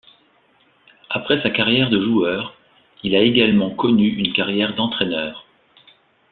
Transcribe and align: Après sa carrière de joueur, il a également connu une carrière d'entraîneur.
Après 1.11 1.39
sa 1.43 1.51
carrière 1.51 1.91
de 1.91 2.01
joueur, 2.03 2.57
il 3.03 3.13
a 3.15 3.19
également 3.19 3.69
connu 3.69 4.07
une 4.09 4.33
carrière 4.33 4.73
d'entraîneur. 4.73 5.45